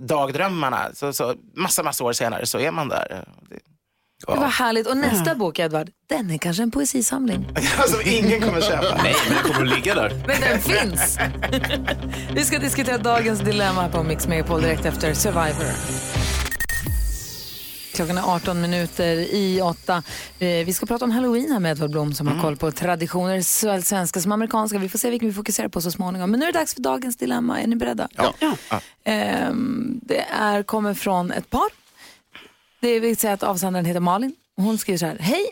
[0.00, 0.90] dagdrömmarna.
[0.94, 3.24] Så, så massa, massa år senare så är man där.
[3.50, 3.58] Det,
[4.26, 4.86] Det var härligt.
[4.86, 7.46] Och nästa bok, Edvard, den är kanske en poesisamling.
[7.78, 9.02] alltså ingen kommer köpa.
[9.02, 10.10] Nej, men det kommer att ligga där.
[10.26, 11.18] Men den finns.
[12.34, 16.13] Vi ska diskutera dagens dilemma på Mix Megapol direkt efter Survivor.
[17.94, 20.02] Klockan är 18 minuter i 8.
[20.38, 23.82] Vi ska prata om Halloween här med Edvard Blom som har koll på traditioner, såväl
[23.82, 24.78] svenska som amerikanska.
[24.78, 26.30] Vi får se vilken vi fokuserar på så småningom.
[26.30, 27.60] Men nu är det dags för dagens dilemma.
[27.60, 28.08] Är ni beredda?
[28.16, 28.34] Ja.
[29.04, 31.68] Ehm, det är, kommer från ett par.
[32.80, 34.34] Det vill säga att avsändaren heter Malin.
[34.56, 35.16] Hon skriver så här.
[35.20, 35.46] Hej!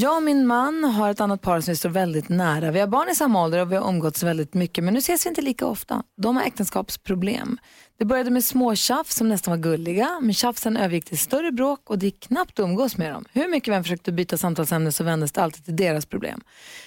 [0.00, 2.70] Jag och min man har ett annat par som vi står väldigt nära.
[2.70, 5.26] Vi har barn i samma ålder och vi har umgåtts väldigt mycket men nu ses
[5.26, 6.02] vi inte lika ofta.
[6.16, 7.58] De har äktenskapsproblem.
[7.98, 11.90] Det började med små tjafs som nästan var gulliga men tjafsen övergick till större bråk
[11.90, 13.24] och det gick knappt att umgås med dem.
[13.32, 16.40] Hur mycket vi än försökte byta samtalsämne så vändes det alltid till deras problem.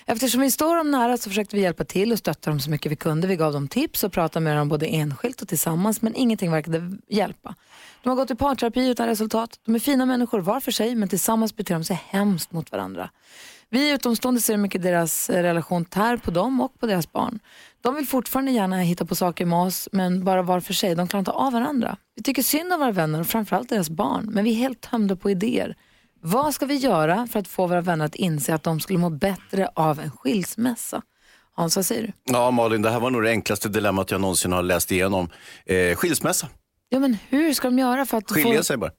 [0.05, 2.91] Eftersom vi står dem nära så försökte vi hjälpa till och stötta dem så mycket
[2.91, 3.27] vi kunde.
[3.27, 6.97] Vi gav dem tips och pratade med dem både enskilt och tillsammans men ingenting verkade
[7.07, 7.55] hjälpa.
[8.03, 9.59] De har gått i parterapi utan resultat.
[9.65, 13.09] De är fina människor var för sig men tillsammans beter de sig hemskt mot varandra.
[13.69, 17.39] Vi utomstående ser hur mycket deras eh, relation tär på dem och på deras barn.
[17.81, 20.95] De vill fortfarande gärna hitta på saker med oss men bara var för sig.
[20.95, 21.97] De klarar inte av varandra.
[22.15, 25.15] Vi tycker synd om våra vänner och framförallt deras barn men vi är helt tömda
[25.15, 25.75] på idéer.
[26.21, 29.09] Vad ska vi göra för att få våra vänner att inse att de skulle må
[29.09, 31.01] bättre av en skilsmässa?
[31.53, 32.33] Hans, vad säger du?
[32.33, 35.29] Ja, Malin, det här var nog det enklaste dilemmat jag någonsin har läst igenom.
[35.65, 36.47] Eh, skilsmässa,
[36.93, 38.63] Ja, men hur ska de göra för att skilja få...
[38.63, 38.91] sig bara.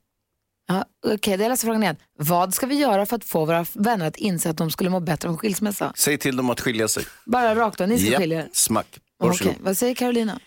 [0.68, 1.96] Ja, Okej, det är läser frågan igen.
[2.18, 5.00] Vad ska vi göra för att få våra vänner att inse att de skulle må
[5.00, 5.92] bättre av en skilsmässa?
[5.96, 7.05] Säg till dem att skilja sig.
[7.26, 8.48] Bara rakt då, ni ska Japp, skilja er.
[8.52, 8.87] Smack.
[9.18, 9.55] Okej, Varsågod.
[9.61, 10.40] Vad säger Carolina?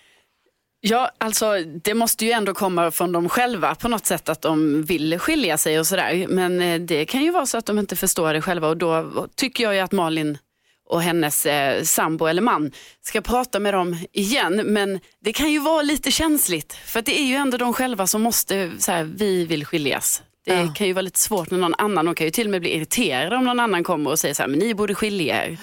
[0.80, 1.54] Ja, alltså
[1.84, 5.58] det måste ju ändå komma från dem själva på något sätt att de vill skilja
[5.58, 6.28] sig och sådär.
[6.30, 9.28] Men eh, det kan ju vara så att de inte förstår det själva och då
[9.36, 10.38] tycker jag ju att Malin
[10.90, 12.72] och hennes eh, sambo eller man
[13.02, 14.62] ska prata med dem igen.
[14.66, 18.22] Men det kan ju vara lite känsligt för det är ju ändå de själva som
[18.22, 20.24] måste, så här, vi vill skiljas.
[20.46, 20.74] Det Ja.
[20.76, 22.76] kan ju vara lite svårt när någon annan, de kan ju till och med bli
[22.76, 25.58] irriterade om någon annan kommer och säger så här, men ni borde skilja er.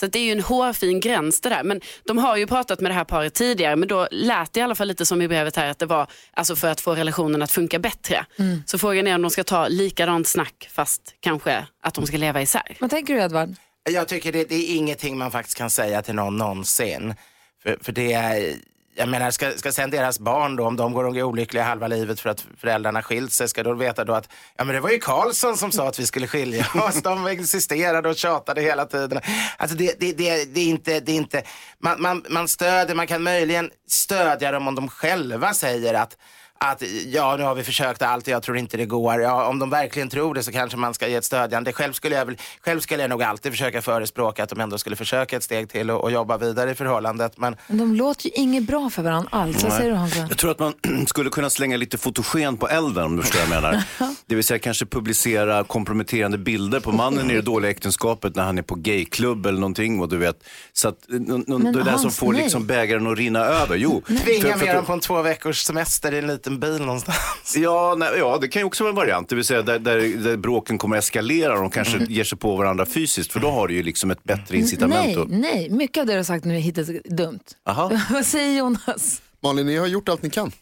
[0.00, 1.62] Så det är ju en hårfin gräns det där.
[1.64, 4.62] Men de har ju pratat med det här paret tidigare men då lät det i
[4.62, 7.42] alla fall lite som i brevet här att det var alltså för att få relationen
[7.42, 8.26] att funka bättre.
[8.66, 12.42] Så frågan är om de ska ta likadant snack fast kanske att de ska leva
[12.42, 12.76] isär.
[12.80, 13.48] Vad tänker du Edvard?
[13.90, 17.14] Jag tycker det, det är ingenting man faktiskt kan säga till någon någonsin.
[17.62, 18.54] För, för det är,
[18.94, 22.30] jag menar, ska, ska sen deras barn då, om de går olyckliga halva livet för
[22.30, 25.56] att föräldrarna skilt sig, ska de veta då att ja, men det var ju Karlsson
[25.56, 27.02] som sa att vi skulle skilja oss.
[27.02, 29.20] De insisterade och tjatade hela tiden.
[29.56, 31.42] Alltså det, det, det, det är inte, det är inte
[31.78, 36.16] man, man, man stödjer, man kan möjligen stödja dem om de själva säger att
[36.58, 39.20] att ja, nu har vi försökt allt och jag tror inte det går.
[39.20, 41.72] Ja, om de verkligen tror det så kanske man ska ge ett stödjande.
[41.72, 44.96] Själv skulle jag, väl, själv skulle jag nog alltid försöka förespråka att de ändå skulle
[44.96, 47.38] försöka ett steg till och, och jobba vidare i förhållandet.
[47.38, 49.62] Men Men de låter ju inget bra för varandra alls.
[49.64, 50.26] Vad säger du Hansa?
[50.28, 50.74] Jag tror att man
[51.06, 53.82] skulle kunna slänga lite fotogen på elden om du förstår vad jag menar.
[54.26, 58.58] Det vill säga kanske publicera komprometterande bilder på mannen i det dåliga äktenskapet när han
[58.58, 60.00] är på gayklubb eller någonting.
[60.00, 60.36] Och du vet,
[60.72, 63.76] så att, det är det som får liksom bägaren att rinna över.
[63.76, 66.80] Jo, tvinga för- för med dem på en två veckors semester i en liten bil
[66.80, 67.56] någonstans.
[67.56, 69.28] Ja, nej, ja, det kan ju också vara en variant.
[69.28, 72.38] Det vill säga där, där, där bråken kommer att eskalera och de kanske ger sig
[72.38, 73.32] på varandra fysiskt.
[73.32, 75.28] För då har du ju liksom ett bättre incitament.
[75.28, 77.40] Nej, nej, mycket av det du har sagt nu hittills är dumt.
[77.68, 77.90] Aha.
[78.10, 79.22] Vad säger Jonas?
[79.42, 80.52] Malin, ni har gjort allt ni kan.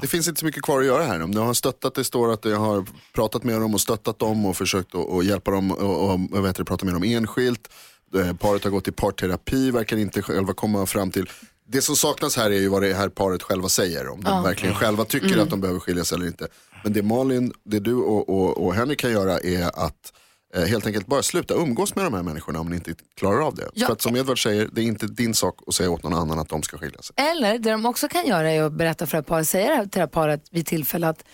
[0.00, 1.22] Det finns inte så mycket kvar att göra här.
[1.22, 4.46] Om ni har stöttat, det står att jag har pratat med dem och stöttat dem
[4.46, 7.68] och försökt att, hjälpa dem och, och, och vet du, prata med dem enskilt.
[8.16, 11.30] Eh, Paret har gått i parterapi, verkar inte själva komma fram till.
[11.72, 14.08] Det som saknas här är ju vad det här paret själva säger.
[14.08, 16.48] Om de verkligen själva tycker att de behöver skiljas eller inte.
[16.84, 20.12] Men det Malin, det du och, och, och Henrik kan göra är att
[20.54, 23.54] eh, helt enkelt bara sluta umgås med de här människorna om ni inte klarar av
[23.54, 23.68] det.
[23.74, 23.86] Ja.
[23.86, 26.38] För att som Edvard säger, det är inte din sak att säga åt någon annan
[26.38, 27.14] att de ska skilja sig.
[27.16, 29.82] Eller det de också kan göra är att berätta för ett par, säga det här
[29.82, 31.24] till det här paret vid tillfälle att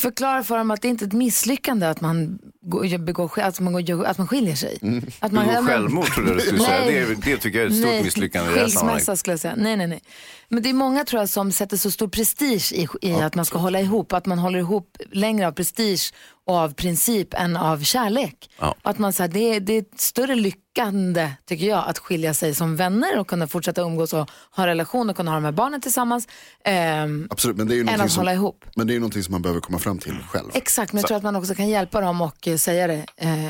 [0.00, 3.72] förklara för dem att det inte är ett misslyckande att man, går, begår, att man,
[3.72, 4.78] går, att man skiljer sig.
[5.20, 6.84] Att man, Begå ja, men- självmord trodde du skulle säga.
[6.84, 9.00] Det, är, det tycker jag är ett stort Nej, misslyckande i det här sammanhanget.
[9.00, 9.54] Skilsmässa skulle jag säga.
[9.56, 10.02] Nej, nej, nej.
[10.48, 13.44] Men det är många tror jag som sätter så stor prestige i, i att man
[13.44, 14.12] ska hålla ihop.
[14.12, 16.12] Att man håller ihop längre av prestige
[16.46, 18.50] av princip än av kärlek.
[18.58, 18.74] Ja.
[18.82, 22.34] Att man, så här, det, är, det är ett större lyckande tycker jag att skilja
[22.34, 25.44] sig som vänner och kunna fortsätta umgås och ha en relation och kunna ha de
[25.44, 26.28] här barnen tillsammans.
[26.64, 28.64] Ehm, Absolut, men det är ju än att som, hålla ihop.
[28.76, 30.50] men det är ju någonting som man behöver komma fram till själv.
[30.54, 33.46] Exakt, men jag tror att man också kan hjälpa dem och eh, säga det eh,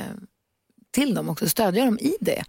[0.93, 2.45] till dem också, stödja dem i det.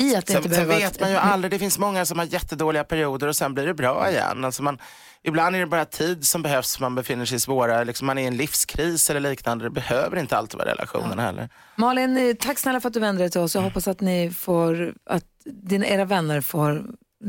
[0.00, 2.04] I att det inte Sen, sen behöver vara vet man ju aldrig, det finns många
[2.04, 4.44] som har jättedåliga perioder och sen blir det bra igen.
[4.44, 4.78] Alltså man,
[5.22, 8.22] ibland är det bara tid som behövs, man befinner sig i svåra, liksom man är
[8.22, 9.64] i en livskris eller liknande.
[9.64, 11.48] Det behöver inte alltid vara relationen heller.
[11.76, 13.54] Malin, eh, tack snälla för att du vände dig till oss.
[13.54, 16.84] Jag hoppas att ni får, att dina, era vänner får,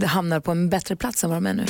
[0.05, 1.65] hamnar på en bättre plats än vad de är nu.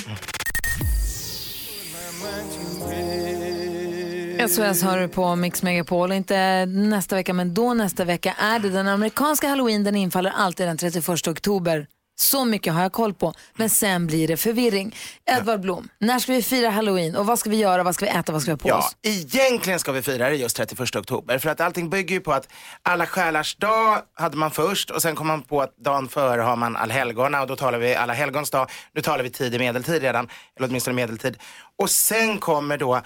[4.47, 6.11] SOS hör du på Mix Megapol.
[6.11, 9.83] Inte nästa vecka, men då nästa vecka är det den amerikanska halloween.
[9.83, 11.87] Den infaller alltid den 31 oktober.
[12.19, 13.33] Så mycket har jag koll på.
[13.55, 14.95] Men sen blir det förvirring.
[15.31, 18.11] Edvard Blom, när ska vi fira halloween och vad ska vi göra, vad ska vi
[18.11, 18.95] äta, vad ska vi ha på Ja, oss?
[19.01, 21.37] egentligen ska vi fira det just 31 oktober.
[21.37, 22.47] För att allting bygger ju på att
[22.83, 26.55] alla själars dag hade man först och sen kom man på att dagen före har
[26.55, 28.69] man allhelgona och då talar vi alla helgons dag.
[28.93, 31.37] Nu talar vi tidig medeltid redan, eller åtminstone medeltid.
[31.77, 33.01] Och sen kommer då,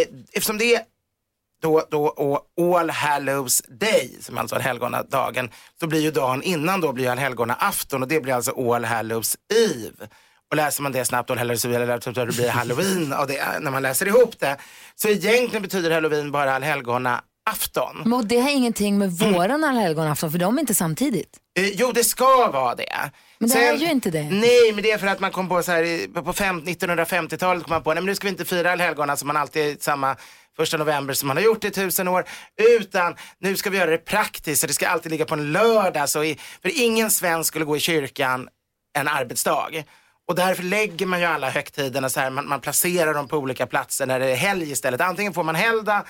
[0.00, 0.82] eh, eftersom det är
[1.62, 5.50] då, då och All Hallows Day, som alltså är helgonadagen,
[5.80, 9.36] så blir ju dagen innan då blir ju afton och det blir alltså All Hallows
[9.54, 10.08] Eve.
[10.50, 13.58] Och läser man det snabbt, All Hallows Eve, eller så det blir halloween av det,
[13.60, 14.56] när man läser ihop det.
[14.94, 18.02] Så egentligen betyder halloween bara allhelgona afton.
[18.04, 21.36] Men det har ingenting med våran allhelgonafton, för de är inte samtidigt.
[21.58, 23.10] Eh, jo, det ska vara det.
[23.38, 24.22] Men det är ju inte det.
[24.22, 27.70] Nej, men det är för att man kom på så här, på fem, 1950-talet kom
[27.70, 30.16] man på, nej men nu ska vi inte fira allhelgona som man alltid samma
[30.56, 32.24] första november som man har gjort i tusen år,
[32.80, 36.08] utan nu ska vi göra det praktiskt så det ska alltid ligga på en lördag.
[36.08, 38.48] Så i, för ingen svensk skulle gå i kyrkan
[38.98, 39.84] en arbetsdag.
[40.28, 43.66] Och därför lägger man ju alla högtiderna så här, man, man placerar dem på olika
[43.66, 45.00] platser när det är helg istället.
[45.00, 46.04] Antingen får man helgdag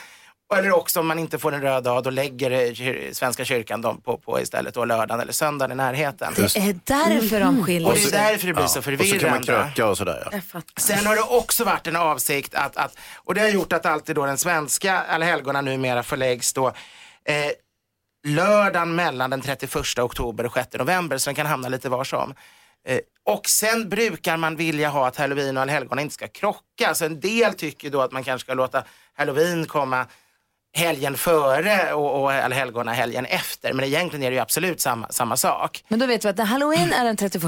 [0.57, 4.17] eller också om man inte får en röd dag, då lägger Svenska kyrkan dem på,
[4.17, 6.33] på istället då lördagen eller söndagen i närheten.
[6.37, 8.99] Det är därför de skiljer Och det är därför det blir så Och så kan
[8.99, 9.47] man förvirrande.
[9.47, 10.29] kröka och sådär.
[10.53, 10.61] Ja.
[10.77, 14.17] Sen har det också varit en avsikt att, att och det har gjort att alltid
[14.17, 16.67] då den svenska allhelgona numera förläggs då
[17.25, 17.35] eh,
[18.27, 22.35] lördagen mellan den 31 oktober och 6 november så den kan hamna lite var som.
[22.89, 26.95] Eh, och sen brukar man vilja ha att halloween och allhelgona inte ska krocka.
[26.95, 28.85] Så en del tycker då att man kanske ska låta
[29.15, 30.07] halloween komma
[30.75, 33.73] helgen före och, och allhelgona helgen efter.
[33.73, 35.85] Men egentligen är det ju absolut samma, samma sak.
[35.89, 37.43] Men då vet vi att halloween är den 31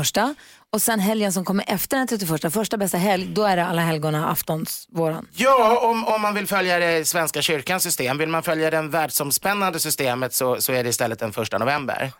[0.75, 3.83] och sen helgen som kommer efter den 31, första bästa helg, då är det alla
[3.83, 5.27] helgona aftons, våran.
[5.33, 8.19] Ja, om, om man vill följa det svenska kyrkans system.
[8.19, 12.13] Vill man följa det världsomspännande systemet så, så är det istället den första november.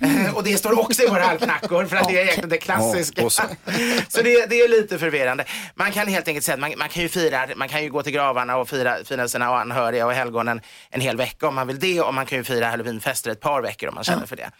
[0.00, 3.22] Eh, och det står också i våra alknackor för att det är egentligen det klassiska.
[3.22, 3.42] Ja, så-
[4.08, 5.44] så det, det är lite förvirrande.
[5.74, 8.02] Man kan helt enkelt säga att man, man kan ju fira, man kan ju gå
[8.02, 11.78] till gravarna och fira, fira sina anhöriga och helgonen en hel vecka om man vill
[11.78, 12.00] det.
[12.00, 14.50] Och man kan ju fira halloweenfester ett par veckor om man känner för det.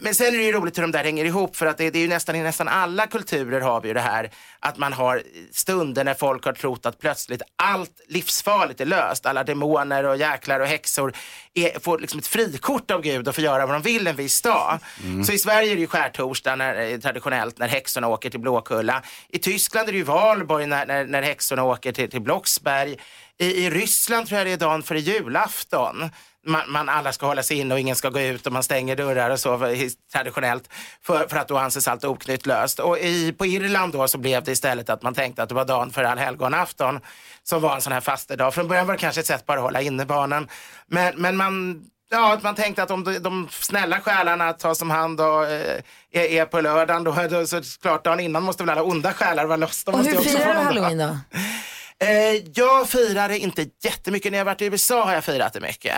[0.00, 1.98] Men- sen är det ju roligt hur de där hänger ihop för att det, det
[1.98, 5.22] är ju nästan i nästan alla kulturer har vi ju det här att man har
[5.52, 9.26] stunder när folk har trott att plötsligt allt livsfarligt är löst.
[9.26, 11.12] Alla demoner och jäklar och häxor
[11.54, 14.42] är, får liksom ett frikort av Gud och får göra vad de vill en viss
[14.42, 14.78] dag.
[15.26, 19.02] Så i Sverige är det ju skärtorsdag när, eh, traditionellt när häxorna åker till Blåkulla.
[19.28, 22.96] I Tyskland är det ju valborg när, när, när häxorna åker till, till Blocksberg.
[23.38, 26.10] I, I Ryssland tror jag det är dagen före julafton.
[26.46, 28.96] Man, man alla ska hålla sig inne och ingen ska gå ut och man stänger
[28.96, 30.68] dörrar och så för, traditionellt
[31.02, 32.78] för, för att då anses allt oknytt löst.
[32.78, 35.64] Och i, på Irland då så blev det istället att man tänkte att det var
[35.64, 37.00] dagen för allhelgonafton
[37.42, 38.54] som var en sån här fastedag.
[38.54, 40.48] Från början var det kanske ett sätt bara att hålla inne barnen.
[40.86, 44.90] Men, men man Ja, att man tänkte att om de, de snälla själarna tas om
[44.90, 45.80] hand och eh,
[46.12, 49.44] är, är på lördagen, då, då så klart dagen innan måste väl alla onda själar
[49.44, 49.84] vara loss.
[49.84, 51.18] De Och hur firar du halloween då?
[52.04, 54.32] Eh, jag firar inte jättemycket.
[54.32, 55.94] När jag varit i USA har jag firat det mycket.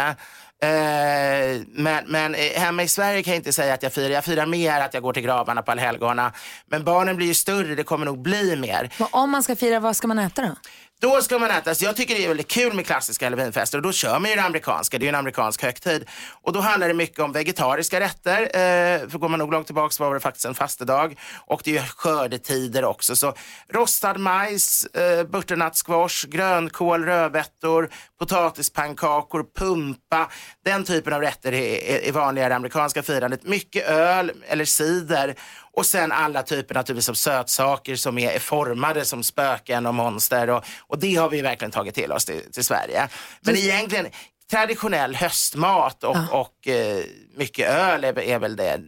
[0.62, 4.10] Eh, men men eh, hemma i Sverige kan jag inte säga att jag firar.
[4.10, 6.32] Jag firar mer att jag går till gravarna på allhelgona.
[6.70, 8.94] Men barnen blir ju större, det kommer nog bli mer.
[8.98, 10.56] Men om man ska fira, vad ska man äta då?
[11.00, 13.82] Då ska man äta, så jag tycker det är väldigt kul med klassiska halloweenfester och
[13.82, 16.04] då kör man ju det amerikanska, det är ju en amerikansk högtid.
[16.42, 19.90] Och då handlar det mycket om vegetariska rätter, eh, för går man nog långt tillbaka
[19.90, 21.18] så var det faktiskt en fastedag.
[21.46, 23.34] Och det är ju skördetider också, så
[23.72, 30.30] rostad majs, eh, butternuttsquash, grönkål, rödbetor, potatispannkakor, pumpa.
[30.64, 33.42] Den typen av rätter är, är, är vanligare i det amerikanska firandet.
[33.42, 35.34] Mycket öl eller cider
[35.78, 40.50] och sen alla typer naturligtvis av sötsaker som är formade som spöken och monster.
[40.50, 43.08] Och, och det har vi verkligen tagit till oss till, till Sverige.
[43.40, 44.06] Men egentligen
[44.50, 47.04] traditionell höstmat och, och eh,
[47.36, 48.80] mycket öl är, är väl det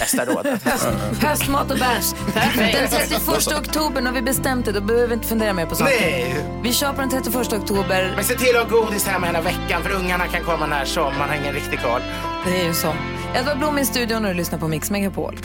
[0.00, 0.62] bästa rådet.
[1.22, 2.14] Höstmat och bärs.
[2.56, 6.00] Den 31 oktober, när vi bestämt det, då behöver vi inte fundera mer på saker.
[6.00, 6.44] Nej.
[6.62, 8.12] Vi kör på den 31 oktober.
[8.16, 11.18] Men se till att ha godis hemma hela veckan för ungarna kan komma när som.
[11.18, 12.02] Man har ingen riktig koll.
[12.46, 12.94] Det är ju så.
[13.36, 15.38] Edvard Blom i studion och du lyssnar på Mix Megapol.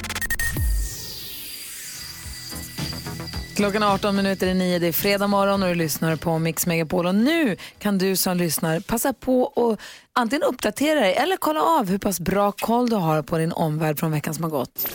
[3.55, 6.65] Klockan är 18 minuter i nio, det är fredag morgon och du lyssnar på Mix
[6.65, 7.05] Megapol.
[7.05, 9.79] Och nu kan du som lyssnar passa på att
[10.13, 13.99] antingen uppdatera dig eller kolla av hur pass bra koll du har på din omvärld
[13.99, 14.87] från veckan som har gått.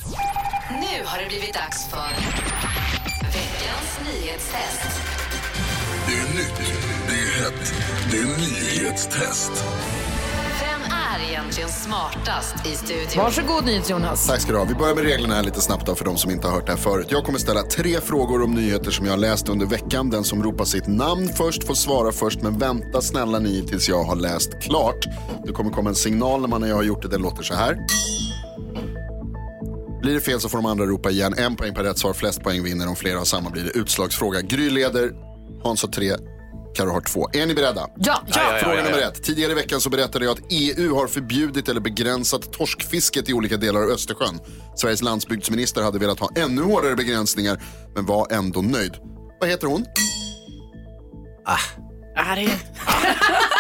[0.71, 2.11] Nu har det blivit dags för
[3.27, 5.01] veckans nyhetstest.
[6.07, 6.61] Det är nytt,
[7.09, 7.75] det är hett,
[8.11, 9.53] det är nyhetstest.
[11.49, 13.07] Egentligen smartast i studion?
[13.17, 14.27] Varsågod NyhetsJonas.
[14.27, 14.65] Tack ska du ha.
[14.65, 16.73] Vi börjar med reglerna här lite snabbt då för de som inte har hört det
[16.73, 17.07] här förut.
[17.11, 20.11] Jag kommer ställa tre frågor om nyheter som jag har läst under veckan.
[20.11, 24.05] Den som ropar sitt namn först får svara först, men vänta snälla ni tills jag
[24.05, 25.05] har läst klart.
[25.47, 27.09] Det kommer komma en signal när man när jag har gjort det.
[27.09, 27.79] Den låter så här.
[30.01, 31.35] Blir det fel så får de andra ropa igen.
[31.39, 32.89] En poäng per rätt svar, flest poäng vinner.
[32.89, 34.41] Om flera har samma blir det utslagsfråga.
[34.41, 35.13] Gry leder,
[35.63, 36.17] Hans har tre,
[36.75, 37.29] Karo har två.
[37.33, 37.87] Är ni beredda?
[37.97, 38.59] Ja, ja.
[38.63, 39.23] Fråga nummer ett.
[39.23, 43.57] Tidigare i veckan så berättade jag att EU har förbjudit eller begränsat torskfisket i olika
[43.57, 44.41] delar av Östersjön.
[44.77, 47.63] Sveriges landsbygdsminister hade velat ha ännu hårdare begränsningar,
[47.95, 48.93] men var ändå nöjd.
[49.41, 49.85] Vad heter hon?
[51.45, 53.58] Ja, det är...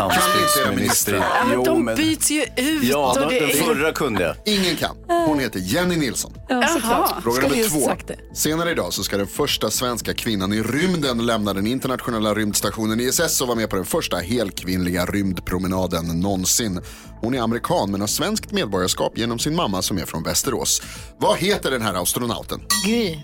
[0.00, 1.14] Landsbygdsminister.
[1.14, 2.82] ja, men de byts ju ut.
[2.82, 3.54] Ja, och det den är...
[3.54, 4.36] förra kunde jag.
[4.54, 4.96] Ingen kan.
[5.26, 6.32] Hon heter Jenny Nilsson.
[6.48, 7.22] ja såklart.
[7.22, 8.14] Fråga nummer två.
[8.34, 13.40] Senare idag så ska den första svenska kvinnan i rymden lämna den internationella rymdstationen ISS
[13.40, 16.80] och vara med på den första helkvinnliga rymdpromenaden någonsin.
[17.20, 20.82] Hon är amerikan men har svenskt medborgarskap genom sin mamma som är från Västerås.
[21.18, 22.60] Vad heter den här astronauten?
[22.86, 23.18] Gry.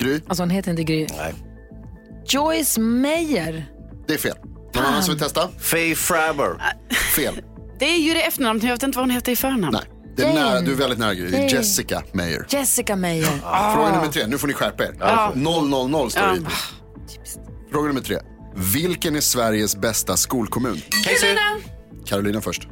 [0.00, 0.20] Gry?
[0.28, 1.06] Alltså hon heter inte Gry.
[1.18, 1.34] Nej.
[2.28, 3.66] Joyce Meyer.
[4.06, 4.36] Det är fel.
[4.76, 5.48] Någon annan som vill testa?
[5.58, 6.76] Faye Fraber.
[7.16, 7.34] Fel.
[7.78, 9.72] det är ju det efternamnet, jag vet inte vad hon heter i förnamn.
[9.72, 9.82] Nej.
[10.16, 11.30] Det är nära, du är väldigt nära Gry.
[11.30, 11.54] Det är.
[11.54, 12.46] Jessica Meyer.
[12.48, 13.26] Jessica Meyer.
[13.74, 14.26] Fråga nummer tre.
[14.26, 14.94] Nu får ni skärpa er.
[15.92, 16.40] 000 står det i.
[17.72, 18.18] Fråga nummer tre.
[18.74, 20.80] Vilken är Sveriges bästa skolkommun?
[21.04, 21.40] Carolina!
[22.06, 22.68] Carolina först.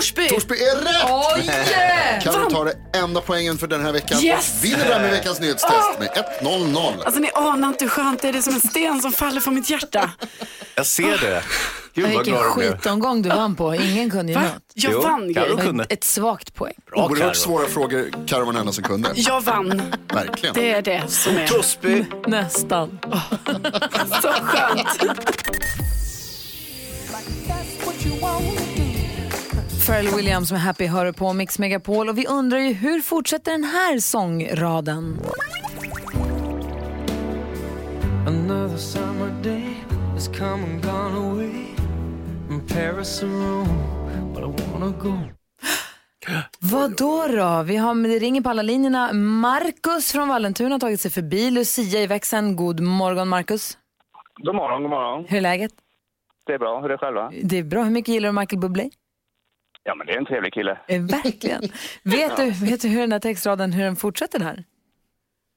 [0.00, 0.28] Torsby!
[0.28, 1.10] Torsby är rätt!
[1.36, 1.44] Oj!
[1.70, 2.20] yeah!
[2.22, 4.54] Kan du ta det enda poängen för den här veckan Yes!
[4.58, 6.08] och vinner därmed veckans nyhetstest med
[6.42, 7.04] 1-0-0.
[7.04, 8.32] Alltså ni anar inte hur skönt det är.
[8.32, 10.10] Det är som en sten som faller från mitt hjärta.
[10.74, 11.42] Jag ser det.
[11.94, 12.72] Gud vad Vilken glad jag blev.
[12.76, 13.74] skitomgång du vann på.
[13.74, 14.44] Ingen kunde ju Va?
[14.44, 14.62] något.
[14.74, 15.56] Jag Jo, vann Karo grejer.
[15.66, 15.84] kunde.
[15.88, 16.74] Ett svagt poäng.
[16.92, 18.10] Oerhört svåra frågor.
[18.26, 19.12] Carro var den enda som kunde.
[19.14, 19.82] Jag vann.
[20.12, 20.54] Verkligen.
[20.54, 22.04] Det är det som är Torsby.
[22.26, 22.98] Nästan.
[24.22, 24.88] så skönt.
[29.86, 33.64] Pharrell Williams med Happy hör på Mix Megapol och vi undrar ju hur fortsätter den
[33.64, 35.20] här sångraden?
[38.26, 39.76] Another summer day
[40.14, 41.64] has come and gone away.
[42.46, 45.18] From Paris or Rome, but I wanna go.
[46.58, 47.62] Vad då då?
[47.62, 49.12] Vi har, det ringer på alla linjerna.
[49.12, 51.50] Marcus från Vallentuna har tagit sig förbi.
[51.50, 52.56] Lucia i växeln.
[52.56, 53.78] God morgon Marcus.
[54.36, 55.24] God morgon, god morgon.
[55.28, 55.72] Hur är läget?
[56.46, 56.80] Det är bra.
[56.80, 57.32] Hur är det själva?
[57.42, 57.82] Det är bra.
[57.82, 58.90] Hur mycket gillar du Michael Bublé?
[59.90, 60.78] Ja, men det är en trevlig kille.
[60.88, 61.60] Eh, Verkligen.
[62.02, 64.64] vet, du, vet du hur den här textraden hur den fortsätter där?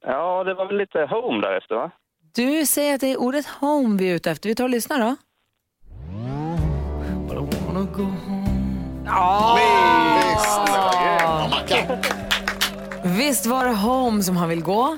[0.06, 1.91] Ja, det var väl lite home därefter, va?
[2.36, 4.50] Du säger att det är ordet home vi är ute efter.
[4.50, 5.15] Vi tar och lyssnar då.
[7.28, 8.43] But I wanna go home.
[13.17, 14.98] Visst var det home som han vill gå?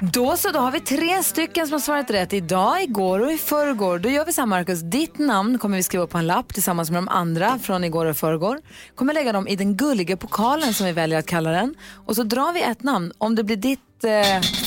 [0.00, 3.38] Då så, då har vi tre stycken som har svarat rätt idag, igår och i
[3.38, 3.98] förrgår.
[3.98, 6.90] Då gör vi så här Marcus, ditt namn kommer vi skriva på en lapp tillsammans
[6.90, 8.60] med de andra från igår och förrgår.
[8.94, 11.74] Kommer lägga dem i den gulliga pokalen som vi väljer att kalla den.
[12.06, 13.12] Och så drar vi ett namn.
[13.18, 14.10] Om det blir ditt, eh,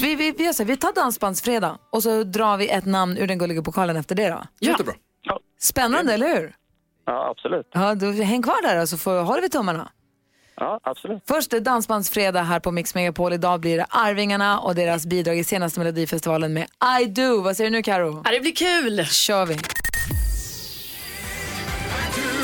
[0.02, 3.18] vi, vi, vi, gör så här, vi tar dansbandsfredag och så drar vi ett namn
[3.18, 4.44] ur den gulliga pokalen efter det då.
[4.60, 4.94] Jättebra.
[5.60, 6.56] Spännande, eller hur?
[7.06, 7.68] Ja, absolut.
[7.74, 9.90] Ja, då, häng kvar där och så får, håller vi tummarna.
[10.60, 11.24] Ja, absolut.
[11.28, 13.34] Först är Dansbandsfredag här på Mix Megapol.
[13.34, 16.68] Idag blir det Arvingarna och deras bidrag i senaste Melodifestivalen med
[17.02, 17.42] I do.
[17.42, 18.22] Vad säger du nu Karo?
[18.26, 19.06] Ja, det blir kul.
[19.06, 19.58] kör vi.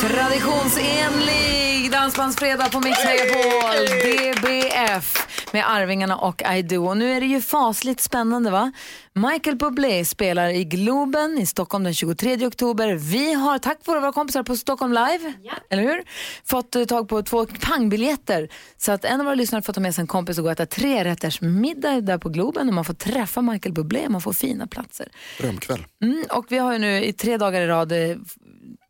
[0.02, 5.25] Traditionsenlig Dansbandsfredag på Mix Megapol, DBF
[5.56, 6.88] med Arvingarna och I do.
[6.88, 8.72] Och nu är det ju fasligt spännande va?
[9.14, 12.94] Michael Bublé spelar i Globen i Stockholm den 23 oktober.
[12.94, 15.34] Vi har, tack vare våra kompisar på Stockholm Live,
[15.70, 16.04] eller hur?
[16.46, 18.50] Fått eh, tag på två pangbiljetter.
[18.78, 20.52] Så att en av våra lyssnare får ta med sig en kompis och gå och
[20.52, 24.34] äta tre rätters middag där på Globen och man får träffa Michael Bublé, man får
[24.34, 25.08] fina platser.
[25.40, 25.86] Drömkväll.
[26.04, 28.18] Mm, och vi har ju nu i tre dagar i rad eh,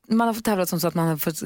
[0.09, 1.41] man har fått tävlat som så att man har fått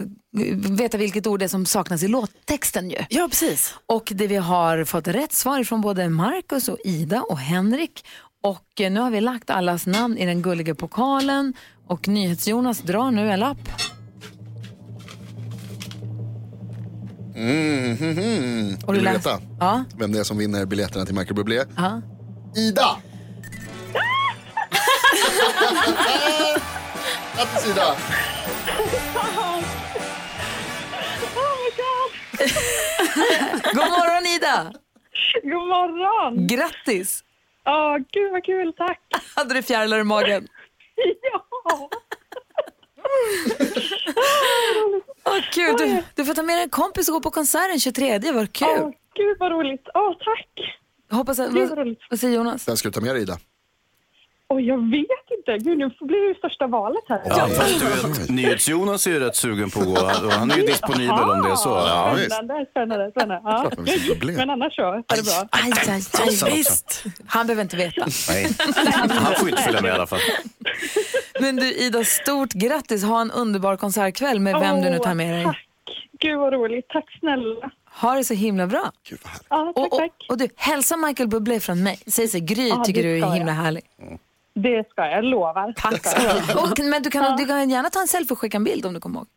[0.69, 2.98] veta vilket ord det är som saknas i låttexten ju.
[3.10, 3.76] Ja, precis.
[3.86, 8.06] Och det vi har fått rätt svar från både Marcus och Ida och Henrik.
[8.43, 11.54] Och nu har vi lagt allas namn i den gulliga pokalen
[11.88, 13.69] och NyhetsJonas drar nu en lapp.
[17.36, 18.78] Mm, mm, mm.
[18.86, 19.84] Och Vill du veta Ja.
[19.98, 21.63] vem det är som vinner biljetterna till Michael Bublé?
[21.76, 22.02] Ja.
[22.56, 22.88] Ida!
[27.36, 27.95] Grattis Ida!
[33.74, 34.74] God morgon Ida!
[35.44, 36.48] God morgon!
[36.48, 37.24] Grattis!
[37.66, 39.00] Åh, gud vad kul, tack!
[39.36, 40.48] Hade du fjärilar i magen?
[41.22, 41.46] Ja!
[45.26, 45.76] Åh, kul.
[45.78, 48.20] Du, du får ta med dig en kompis och gå på konserten 23.
[48.32, 48.68] Vad kul!
[48.70, 49.88] Åh, gud vad roligt.
[49.94, 50.78] Åh, tack!
[51.12, 52.00] Hoppas att, Gud, vad vad, roligt.
[52.10, 52.68] vad säger Jonas?
[52.68, 53.38] Vem ska du ta med dig Ida?
[54.54, 55.58] Åh, jag vet inte.
[55.70, 57.22] Gud, nu blir det ju största valet här.
[57.26, 59.92] Ja, fast du vet, NyhetsJonas är ju rätt sugen på att gå
[60.28, 61.70] och han är ju disponibel om det är så.
[61.70, 62.16] Ja.
[62.30, 63.12] Spännande, spännande.
[63.12, 63.42] spännande.
[63.44, 63.72] Ja.
[64.38, 65.48] Men annars så är det bra.
[65.52, 67.04] Aj, aj, aj, visst.
[67.28, 68.06] Han behöver inte veta.
[68.30, 68.48] Nej,
[69.10, 70.20] han får inte följa med i alla fall.
[71.42, 73.04] Men du Ida, stort grattis.
[73.04, 75.44] Ha en underbar konsertkväll med vem du nu tar med dig.
[75.46, 75.66] Tack.
[76.20, 76.88] Gud vad roligt.
[76.90, 77.72] Tack snälla.
[78.02, 78.92] Ha det så himla bra.
[79.10, 79.34] Gud vad.
[79.60, 80.12] Ja, tack, Och, och, tack.
[80.30, 82.00] och du, hälsa Michael Bublé från mig.
[82.08, 83.62] Säg så, Gry Ja, tycker du är himla jag.
[83.62, 83.84] härlig.
[84.62, 85.74] Det ska jag, jag lovar.
[85.78, 86.63] Tack ska du ha.
[86.63, 88.93] Och, Men du kan, du kan gärna ta en selfie och skicka en bild om
[88.93, 89.28] du kommer ihåg.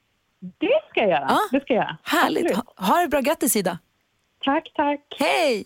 [0.40, 1.26] Det ska jag göra.
[1.28, 1.38] Ja.
[1.52, 1.96] Det ska jag.
[2.02, 2.56] Härligt.
[2.56, 3.20] Ha, ha det bra.
[3.20, 3.78] Grattis Ida.
[4.44, 5.00] Tack, tack.
[5.18, 5.64] Hej!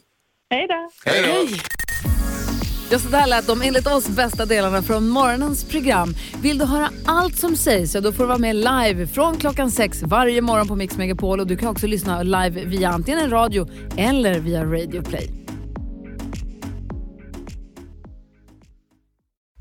[0.51, 0.91] Hej då.
[1.11, 1.49] Hej!
[2.91, 6.15] Ja, så där lät de enligt oss bästa delarna från morgonens program.
[6.43, 9.71] Vill du höra allt som sägs så då får du vara med live från klockan
[9.71, 13.31] sex varje morgon på Mix Megapol och du kan också lyssna live via antingen en
[13.31, 15.31] radio eller via Radio Play.